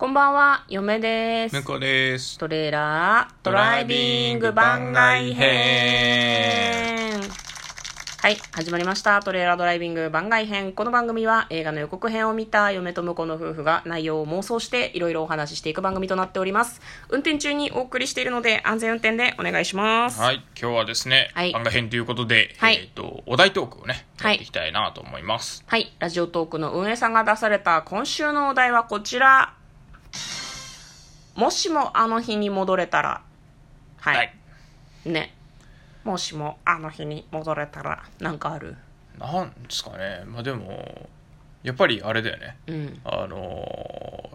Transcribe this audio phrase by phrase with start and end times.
[0.00, 1.56] こんばんは、嫁です。
[1.56, 2.38] 向こうです。
[2.38, 7.20] トレーラードライビング番外編。
[8.22, 9.20] はい、始まりました。
[9.20, 10.72] トレーラードライビング番外編。
[10.72, 16.80] この番組は映画の予告編を見た嫁と婿の夫婦が内容を妄想していろいろお話ししていく番組となっております。
[17.10, 20.18] 運転中にお送りしているので安全運転でお願いします。
[20.18, 25.62] はい、今日はですね、はい番外編ということで、はいえっ、と、お題トークをね、はいやっていきたいなと思います。
[25.66, 29.59] はい、ラジオトークの運営さんが出された今週のお題はこちら。
[31.34, 33.22] もしもあの日に戻れたら。
[33.98, 34.16] はい。
[34.16, 34.34] はい
[35.06, 35.34] ね。
[36.04, 38.76] もしもあの日に戻れたら、なんかある？
[39.18, 41.08] なんですかね、まあでも、
[41.62, 42.56] やっぱりあれだよね。
[42.66, 43.00] うん。
[43.04, 43.66] あの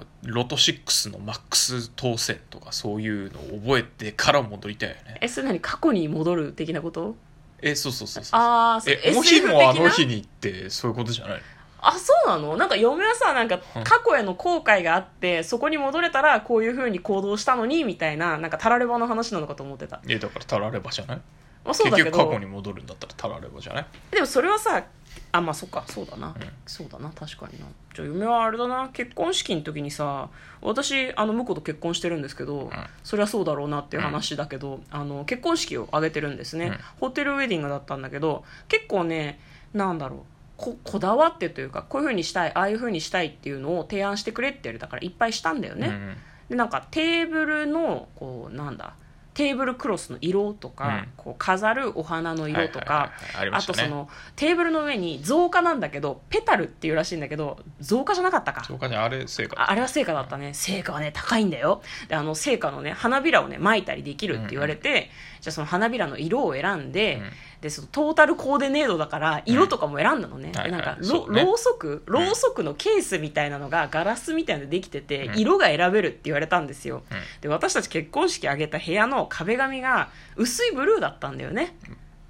[0.00, 5.18] ーロト6のマックス当選とかそういうのを覚えてから戻りたいよね。
[5.20, 7.14] え、それ何過去に戻る的なこと？
[7.60, 8.40] え、そうそうそうそう。
[8.40, 11.42] あーそうえ、もし SF もあ的なの日にってそういうことじゃない
[11.88, 12.56] あ、そうなの？
[12.56, 13.84] なんか嫁はさ、なんかうん。
[13.84, 20.00] 過去への後悔があって、そこに戻れたらこういう風に行動したのに、みたいな、なんかタラレバの話なのかと思ってた。
[20.08, 21.20] え、だからタラレバじゃない？
[21.64, 22.10] まあそうだけど。
[22.10, 23.86] 結局過去に戻るんだったらタラレバじゃない？
[24.10, 24.84] でもそれはさ
[25.32, 26.34] あまあそっかそうだな、ん。
[26.66, 27.66] そうだな確かにな。
[27.94, 28.90] じゃあ嫁はあれだな。
[28.92, 30.28] 結婚式の時にさ
[30.60, 32.70] 私あの婿と結婚してるんですけど、
[33.02, 36.78] そりゃそうだろうなっていう話だけど、あの結婚式を挙げてるんですね、うん。
[37.00, 39.40] ホテルウェディングだったんだけど結構ね
[39.72, 40.20] なんだろう
[40.56, 46.16] ここだわってというかこういう風にしたいああいう風にしたいっていうのを提案してくれって言われたからいっぱいしたんだよね、うん
[46.48, 48.96] でなんかテーブルのこうなんだ
[49.34, 51.08] テーブルクロスの色とか、うん。
[51.16, 53.12] こう飾るお花の色とか、
[53.52, 58.62] あとそのテーブルの上に造花なんだけどペタルっていうらしいんだけど造花じゃなかったか。
[58.64, 59.60] そうかね、あれ、成果。
[59.60, 60.54] ああれは成果だったね。
[60.54, 61.82] 成果はね高いんだよ。
[62.08, 67.30] であの成果のね花びらをね巻いたりできるって言われて、じゃあその花びらの色を選んで、うん
[67.64, 70.70] でそのトータルコーディネートだから色とかも選んだのね、はいはい。
[70.70, 75.38] でなんかろ、ろうそくろうそくのケースみたいなのがガラスみたいなのでできてて、うん。
[75.38, 77.18] 色が選べるって言われたんですよ、うん。
[77.40, 81.74] で私たち結婚式挙げた部屋の壁紙が薄いブルーだったんだよね。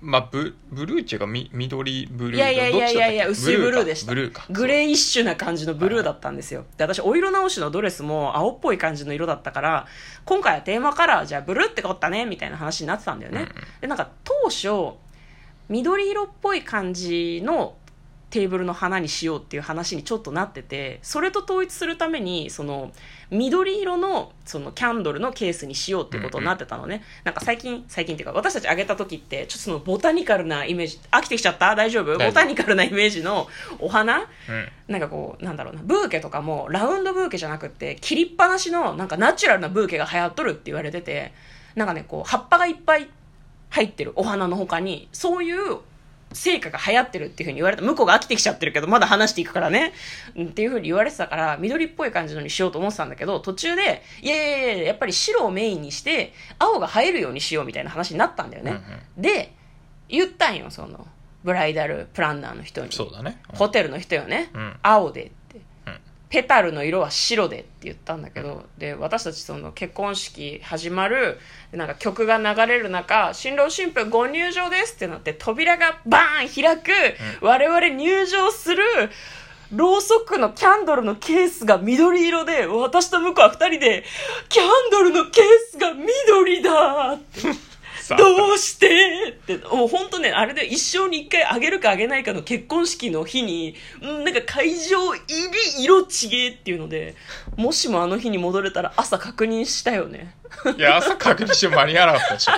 [0.00, 4.10] まあ、ブブルーっていうかみ緑ブルーいやいやいやいやいや薄いブルーでした。
[4.10, 4.44] ブルーか。
[4.50, 6.64] グレーイッシュな感じのブルーだったんですよ。
[6.76, 9.86] で私お色直しのドレスも青っぽい感じの色だったから
[10.24, 13.54] 今回はテーマカラーじゃあブルーってこったねみたいな話になってたんだよね、うんうん。
[13.80, 14.98] でなんか当初
[15.68, 17.76] 緑色っぽい感じの
[18.30, 22.90] テーブルの花にしようっていう話にちょっとなっててそれと統一するためにその
[23.30, 31.76] 緑色のそのキャンドルのケースにしようっていうことになってたのね、なんか最近最近っていうか私たちあげた時ってちょっとそのボタニカルなイメージ飽きてきちゃった？
[31.76, 32.18] 大丈夫。
[32.18, 33.46] ボタニカルなイメージの
[33.78, 34.18] お花？
[34.18, 34.26] うん。
[34.88, 41.32] なんかこうなんだろうなブーケとかもラウンドブーケじゃなくって切りっぱなしのなんかナチュラルなブーケが流行っとるって言われてて
[41.76, 43.08] なんかねこう葉っぱがいっぱい
[43.74, 45.78] 入ってるお花の他にそういう
[46.32, 47.82] 成果が流行ってるっていうふうに言われた。
[47.82, 49.92] 向こうが飽きてきちゃってるけどまだ話していくからね。
[50.36, 58.80] うんっていうふうに言われてたから緑っぽい感じのにしようと思ってたんだけど途中でいやいやいやいややっぱり白をメインにして青が映えるようにしようみたいな話になったんだよね、
[59.16, 59.52] で
[60.08, 61.06] 言ったんよその
[61.44, 62.92] ブライダルプランナーの人に。
[62.92, 63.38] そうだね。
[63.48, 64.76] ホテルの人よね、うん。
[64.82, 65.24] 青で。
[65.24, 65.43] って、うん
[66.34, 71.38] ペタルの色は白でって言ったんだけど、で私たちその結婚式始まる
[71.70, 76.90] でなんか曲が流れる中新郎新婦ご入場ですってなって扉がバーン開く、
[77.40, 78.82] 我々入場する
[79.72, 84.04] ろうそくのキャンドルのケースが緑色で私と向こうは二人で
[84.48, 87.42] キャンドルのケースが緑だって
[88.18, 97.14] さあどうしてって、もう本当ね、あれで一生に一回あげるかあげないかの結婚式の日に、うんなんか会場入り色ちげえっていうので、
[97.56, 100.34] もしもあの日に戻れたら朝確認したよね。
[100.76, 102.52] いや朝確認して間に合わなかったでしょ。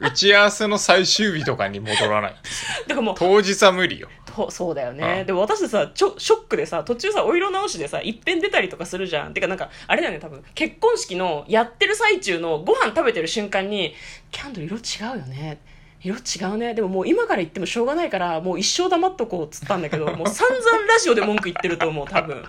[0.00, 2.34] 打ち合わせの最終日とかに戻らない。
[2.88, 5.18] だからもう、当日は無理よとそうだよね。
[5.20, 9.34] うんでも私さ、ちょ、ショックでさ、途中さ、お色直しでさ、一遍出たりとかするじゃん。
[9.34, 13.94] てかなんか、あれだよね、多分、結婚式のやってる最中のご飯食べてる瞬間に、
[14.30, 15.60] キャンドル色違うよね。
[16.02, 16.74] 色違うね。
[16.74, 22.42] でももう今から言ってもしょうがないから、もう一生黙っとこうっつったんだけど、もう散々ラジオで文句言ってると思う、多分。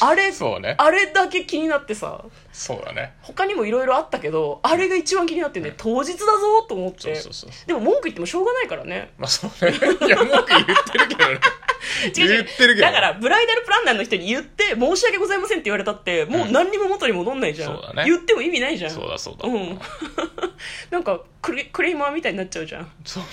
[0.00, 0.74] あれ、そうね。
[0.78, 3.14] あれだけ気になってさ、そうだね。
[3.22, 7.14] 他にもいろいろあったけど、あれが一番気になってね、当日だぞと思って。
[7.16, 9.12] そうそうそうでも文句言ってもしょうがないからね。
[9.18, 9.76] まあそうね。
[10.06, 11.40] いや文句言ってるけどね。
[12.16, 12.44] 違う違う。
[12.44, 18.04] 言ってるけどだからブライダルプランナーの人に言って申し訳ございませんって言われたってもう何にも元に戻んないじゃん、そうだね。
[18.04, 18.90] 言っても意味ないじゃん。
[18.90, 19.48] そうだそうだ。
[19.48, 19.80] うん。
[20.90, 22.92] なんかクレクレーマーみたいになっちゃうじゃん。
[23.04, 23.28] そうね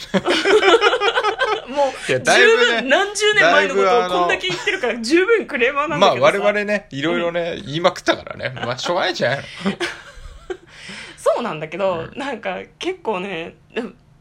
[1.78, 8.50] もう十分何十年前のことをこんだけ言ってるから十分クレーマーなんだまあけどさ、我々ねいろいろね言いまくったからね。
[8.56, 9.38] まあしょうがないじゃん。
[11.18, 13.56] そうなんだけど、なんか結構ね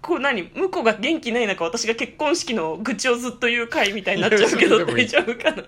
[0.03, 5.65] こう何向こうが元気ない中私が結婚式の愚痴をずっと言う回みたいになっちゃうけど大丈夫かな？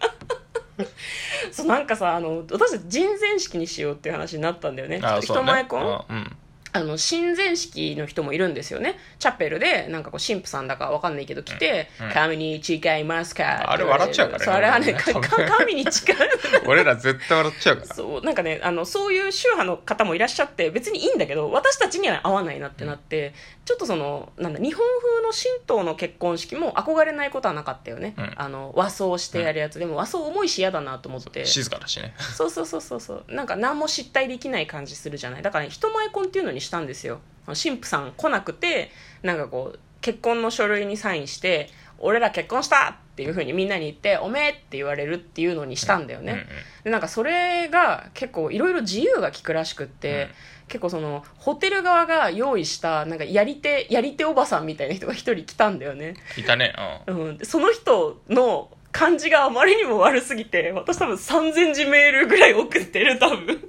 [1.50, 5.00] そうなんかさあの私たち人前式にしようっていう話になったんだよね。
[5.02, 5.80] あ人前婚？
[5.80, 6.36] あうん
[6.72, 8.98] あの親善式の人もいるんですよね。
[9.18, 14.52] チャペルでなんかこう神父さんだかわかんないけど来て「うんうん神に誓いますか?」あれ笑っちゃうからね。
[14.52, 14.94] あれはね。
[14.94, 16.16] 神に誓う
[16.66, 17.94] 俺ら絶対笑っちゃうから。
[17.94, 23.34] そうなんかねあのそういう宗派の方もいらっしゃって別にいいんだけど私たちには合わないなってなって、
[23.64, 28.32] ちょっとそのなんだ日本風の神道の結婚式も憧れないことはなかったよね、うん。
[28.36, 31.44] あの和装してやるやつ、でも和装重いし嫌だなと思って。
[31.44, 32.14] 静かだしね。
[32.18, 33.24] そうそうそうそうそう。
[33.28, 35.42] なんか何も失態できない感じするじゃない。
[35.42, 37.20] だから、ね、人前婚っていうのにしたんですよ。
[37.46, 38.90] 神父さん来なくて
[39.22, 46.46] なんかこう結婚の書類にサインして俺ら結婚したっていうふうにみんなに言っておめえって言われるっていうのにしたんだよね、
[46.84, 50.28] でなんかそれが結構いろいろ自由が利くらしくって、うん。
[50.68, 56.74] 結構そのホテル側が用意したなんかやり手やり手おばさんみたいな人が一人来たんだよね、いたね。
[57.06, 63.68] うん、でその人の感じがあまりにも悪すぎて私多分3000字メールぐらい送ってる多分。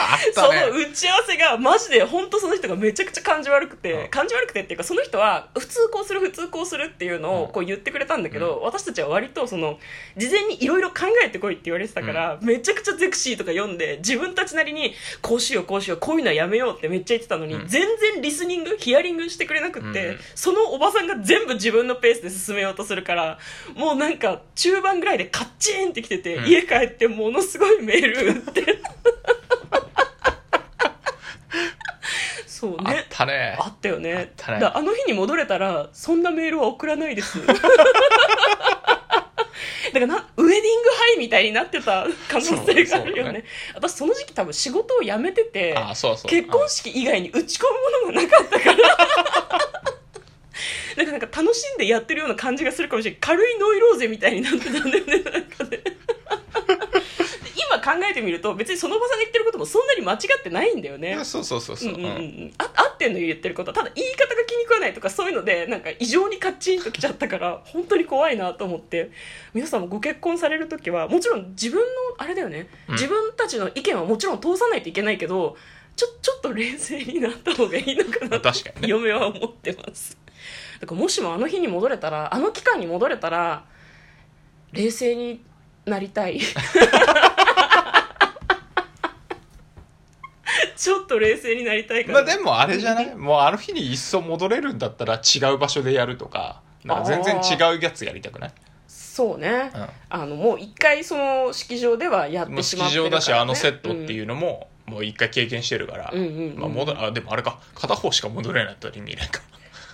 [0.00, 0.60] あっそたね。
[0.70, 4.08] の打ち合わせがマジで本当その人がめちゃくちゃ感じ悪くて、うん。
[4.10, 7.52] 感じ悪くてっていうかその人は普通こうする普通こうするっていうのをうん。
[7.52, 9.78] こう言ってくれたんだけど、私たちは割とその
[10.16, 17.68] 事前にいろいろ考えてこいって言われてたから、めちゃくちゃゼクシーとか読んで自分たちなりにこうしようこうしようこういうのはやめようってめっちゃ言ってたのに、うん。
[17.68, 20.18] 全然リスニングヒアリングしてくれなくって、うん。
[20.34, 23.38] そのおばさんが全部自分のペースで進めようとするから
[23.76, 26.46] もうなんか中盤ぐらいでカッチーンってきてて、うん。
[26.46, 28.82] 家帰ってものすごいメール打って。
[32.46, 33.56] そうあっねたね。
[33.58, 34.32] あったよね。
[34.36, 34.60] たね。
[34.60, 37.38] だあの日に戻れたらそんなメールは送らないです。
[37.46, 37.54] だ
[39.92, 43.32] からなウェディングハイみたいになってた 可能性があるよね。
[43.32, 43.44] ね
[43.74, 46.30] 私その時期多分仕事を辞めててあそうそう。
[46.30, 47.64] 結婚式以外に打ち込
[48.04, 48.78] むものがなかったから。
[50.96, 55.70] なんかなんか楽しんでやってるような感じがするかもしれない軽いノイローゼみたいになってたんだよねなんかね。
[55.70, 55.84] で
[57.70, 61.24] 今考えてみると別にそのおばさんが言ってることもそんなに間違ってないんだよね。
[61.24, 62.10] そうそうそうそう、うんうんうん。
[62.10, 62.54] うん。
[62.58, 63.70] あ合ってんの言ってること。
[63.70, 69.10] はただ言い方が気に食わないとかそういうのでなんか異常にカッチンときちゃったから本当に怖いなと思って。
[69.54, 71.84] 皆さんもご結婚される時はもちろん自分の
[72.18, 72.94] あれだよね、うん。
[72.94, 75.56] 自分たちの意見はもちろん通さないといけないけど
[75.96, 78.88] ちょちょっと冷静になった方がいいのかなまあ確かにね。
[78.88, 80.18] 嫁は思ってます。
[80.80, 83.64] だからもしもあの日に戻れたらあの期間に戻れたら
[84.72, 85.42] 冷静に
[85.86, 86.40] なりたい
[90.78, 92.22] ちょっと冷静になりたいから。
[92.22, 93.14] まあでもあれじゃない？
[93.16, 96.62] もうあの日にいっそ戻れるんだったら違う場所でやるとか。
[96.84, 98.52] なんか全然違うやつやりたくない？
[98.86, 99.86] そうね、うん。
[100.10, 106.50] あのもう一回その式場ではやっもうてしまっ式てるから、ね、場だしあのセットっていうのももう一回経験してるから、うんうんうん。
[106.52, 107.58] うんまあ、戻るあでもあれか。
[107.74, 109.40] 片方しか戻れないんだったら意味ないか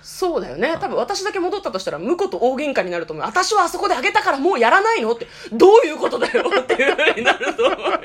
[0.05, 0.77] そうだよね。
[0.79, 3.25] 多分私だけ戻ったとしたら婿と大喧嘩になると思う。
[3.25, 5.27] 私はあそこであげたからもうやらないのって。
[5.51, 7.99] どういうことだよっていうふうになると思うよ。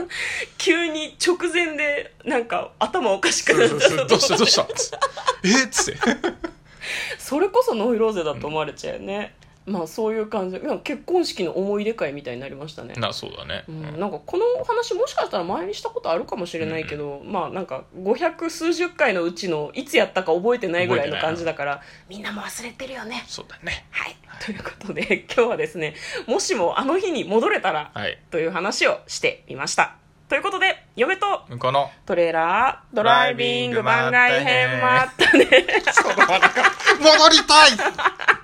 [0.56, 4.06] 急に直前でなんか頭おかしくなっちゃう。
[4.06, 4.66] どうしたどうした？
[5.44, 6.00] えっつって。
[7.18, 9.34] それこそノイローゼだと思われちゃうよね、
[9.66, 10.58] まあそういう感じ。
[10.58, 12.94] で結婚式の思い出会みたいになりましたね。
[12.94, 23.24] なそうだね、うん、なんかこの話もしかしたら前にしたことあるかもしれないけど、まあなんか500数十回のうちのいつやったか覚えてないぐらいの感じだからみんなも忘れてるよね。
[23.26, 23.86] そうだね。
[23.90, 24.16] はい。
[24.44, 25.94] ということで今日はですね
[26.26, 28.18] もしもあの日に戻れたらはい。
[28.30, 29.96] という話をしてみました。
[30.28, 31.26] ということで嫁と
[31.58, 35.46] このトレーラードライビング番外編もあったね。
[37.00, 38.43] 戻りたい